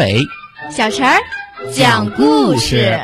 [0.00, 0.26] 伟、
[0.74, 1.20] 小陈儿
[1.70, 2.98] 讲故事。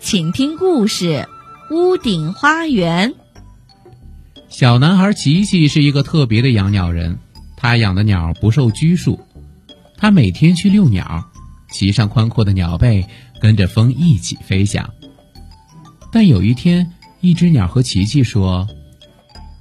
[0.00, 1.26] 请听故事
[1.74, 3.10] 《屋顶花园》。
[4.48, 7.18] 小男孩琪琪是一个特别的养鸟人，
[7.62, 9.20] 他养的鸟不受拘束。
[9.96, 11.30] 他每天去遛鸟，
[11.70, 13.06] 骑上宽阔的鸟背，
[13.40, 14.90] 跟着风一起飞翔。
[16.10, 18.66] 但有一天，一只鸟和琪琪说：“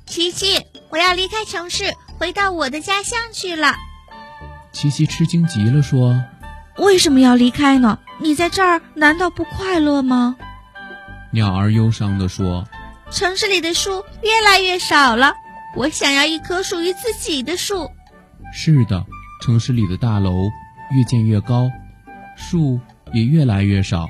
[0.07, 0.59] 琪琪，
[0.89, 3.75] 我要离开城市，回到我的家乡去了。”
[4.73, 6.19] 琪琪吃惊极了，说
[6.79, 7.99] ：“为什么要离开呢？
[8.19, 10.35] 你在这儿难道不快乐吗？”
[11.31, 12.67] 鸟儿忧伤地说
[13.13, 15.35] ：“城市里的树越来越少了，
[15.75, 17.89] 我想要一棵属于自己的树。”
[18.53, 19.05] 是的，
[19.41, 20.49] 城市里的大楼
[20.93, 21.69] 越建越高，
[22.35, 22.79] 树
[23.13, 24.09] 也越来越少，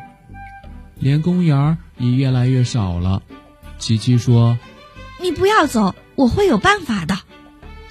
[0.99, 3.21] 连公园儿也越来越少了。
[3.77, 4.57] 琪琪说
[5.21, 7.17] ：“你不要走，我会有办法的。”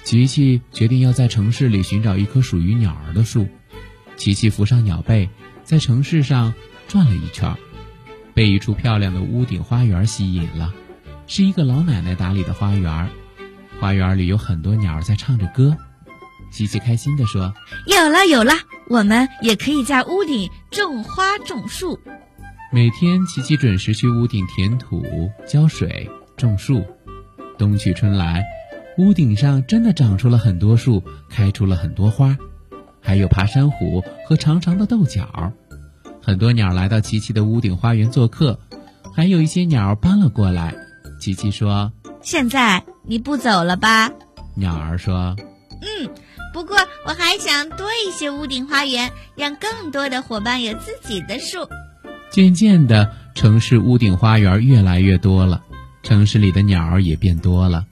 [0.03, 3.47] 琪琪决定要在城市里寻找一棵属于鸟儿的树。
[4.17, 5.29] 琪琪扶上鸟背，
[5.63, 6.53] 在城市上
[6.87, 7.55] 转了一圈，
[8.33, 10.73] 被一处漂亮的屋顶花园吸引了。
[11.27, 13.09] 是一个老奶奶打理的花园，
[13.81, 15.75] 花园里有很多鸟在唱着歌。
[16.51, 17.51] 琪琪开心地说
[17.87, 18.53] ：“有了，有了，
[18.87, 21.99] 我们也可以在屋顶种花种树。”
[22.71, 25.03] 每天，琪琪准时去屋顶填土、
[25.47, 26.07] 浇水、
[26.37, 26.85] 种树。
[27.57, 28.43] 冬去春来。
[28.99, 32.37] 屋顶上真的长出了很多树，开出了很多花，
[33.01, 35.53] 还有爬山虎和长长的豆角。
[36.21, 38.59] 很多鸟来到琪琪的屋顶花园做客，
[39.15, 40.75] 还有一些鸟搬了过来。
[41.19, 41.91] 琪琪说
[42.21, 44.11] ：“现在你不走了吧？”
[44.55, 45.35] 鸟儿说
[45.81, 46.09] ：“嗯，
[46.53, 46.75] 不过
[47.05, 51.67] 我还想多一些屋顶花园，让更多的伙伴有自己的树。”
[52.31, 55.63] 渐渐的，城市屋顶花园越来越多了，
[56.03, 57.85] 城市里的鸟儿也变多了。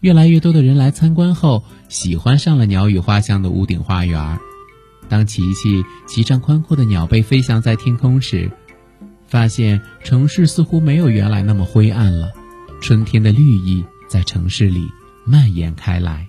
[0.00, 4.38] 越来越多的人来参观后，喜欢上了鸟语花香的屋顶花园。
[5.08, 8.50] 当琪琪骑上宽阔的鸟背飞翔在天空时，
[9.26, 12.30] 发现城市似乎没有原来那么灰暗了。
[12.82, 14.90] 春天的绿意在城市里
[15.24, 16.28] 蔓延开来。